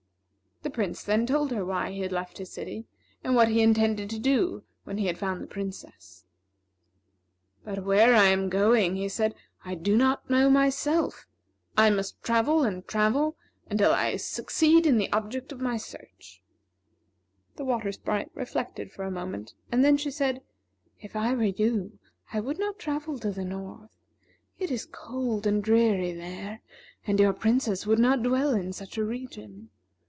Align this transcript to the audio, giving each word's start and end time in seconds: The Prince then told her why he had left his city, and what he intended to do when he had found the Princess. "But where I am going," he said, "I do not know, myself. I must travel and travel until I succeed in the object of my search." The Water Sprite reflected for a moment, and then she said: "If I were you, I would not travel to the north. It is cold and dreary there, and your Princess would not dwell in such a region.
The 0.63 0.69
Prince 0.69 1.01
then 1.01 1.25
told 1.25 1.49
her 1.49 1.65
why 1.65 1.89
he 1.91 2.01
had 2.01 2.11
left 2.11 2.37
his 2.37 2.51
city, 2.53 2.85
and 3.23 3.33
what 3.35 3.47
he 3.47 3.61
intended 3.63 4.11
to 4.11 4.19
do 4.19 4.63
when 4.83 4.99
he 4.99 5.07
had 5.07 5.17
found 5.17 5.41
the 5.41 5.47
Princess. 5.47 6.23
"But 7.65 7.83
where 7.83 8.13
I 8.15 8.25
am 8.25 8.47
going," 8.47 8.95
he 8.95 9.09
said, 9.09 9.33
"I 9.65 9.73
do 9.73 9.97
not 9.97 10.29
know, 10.29 10.51
myself. 10.51 11.25
I 11.75 11.89
must 11.89 12.21
travel 12.21 12.61
and 12.61 12.87
travel 12.87 13.37
until 13.71 13.91
I 13.91 14.17
succeed 14.17 14.85
in 14.85 14.99
the 14.99 15.11
object 15.11 15.51
of 15.51 15.61
my 15.61 15.77
search." 15.77 16.43
The 17.55 17.65
Water 17.65 17.91
Sprite 17.91 18.29
reflected 18.35 18.91
for 18.91 19.01
a 19.03 19.09
moment, 19.11 19.55
and 19.71 19.83
then 19.83 19.97
she 19.97 20.11
said: 20.11 20.43
"If 20.99 21.15
I 21.15 21.33
were 21.33 21.45
you, 21.45 21.97
I 22.33 22.39
would 22.39 22.59
not 22.59 22.77
travel 22.77 23.17
to 23.17 23.31
the 23.31 23.43
north. 23.43 23.97
It 24.59 24.69
is 24.69 24.85
cold 24.85 25.47
and 25.47 25.63
dreary 25.63 26.11
there, 26.11 26.61
and 27.07 27.19
your 27.19 27.33
Princess 27.33 27.87
would 27.87 27.99
not 27.99 28.21
dwell 28.21 28.53
in 28.53 28.73
such 28.73 28.95
a 28.99 29.03
region. 29.03 29.71